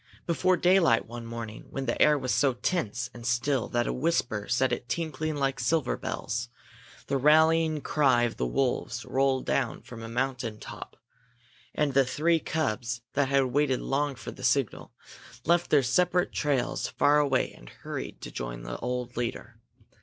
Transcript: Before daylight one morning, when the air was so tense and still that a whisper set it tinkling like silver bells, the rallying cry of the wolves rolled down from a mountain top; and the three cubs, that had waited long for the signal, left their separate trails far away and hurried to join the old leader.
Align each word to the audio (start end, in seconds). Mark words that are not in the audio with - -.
Before 0.25 0.57
daylight 0.57 1.05
one 1.05 1.27
morning, 1.27 1.67
when 1.69 1.85
the 1.85 2.01
air 2.01 2.17
was 2.17 2.33
so 2.33 2.53
tense 2.53 3.11
and 3.13 3.23
still 3.23 3.69
that 3.69 3.85
a 3.85 3.93
whisper 3.93 4.47
set 4.47 4.71
it 4.71 4.89
tinkling 4.89 5.35
like 5.35 5.59
silver 5.59 5.95
bells, 5.95 6.49
the 7.05 7.19
rallying 7.19 7.81
cry 7.81 8.23
of 8.23 8.37
the 8.37 8.47
wolves 8.47 9.05
rolled 9.05 9.45
down 9.45 9.83
from 9.83 10.01
a 10.01 10.09
mountain 10.09 10.57
top; 10.59 10.97
and 11.75 11.93
the 11.93 12.03
three 12.03 12.39
cubs, 12.39 13.01
that 13.13 13.29
had 13.29 13.43
waited 13.51 13.79
long 13.79 14.15
for 14.15 14.31
the 14.31 14.43
signal, 14.43 14.91
left 15.45 15.69
their 15.69 15.83
separate 15.83 16.31
trails 16.31 16.87
far 16.87 17.19
away 17.19 17.53
and 17.53 17.69
hurried 17.69 18.21
to 18.21 18.31
join 18.31 18.63
the 18.63 18.77
old 18.79 19.15
leader. 19.15 19.59